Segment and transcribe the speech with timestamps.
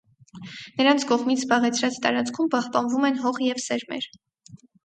[0.79, 4.13] Նրանց կողմից զբաղեցրած տարածքում պահպանվում են հող և սերմեր։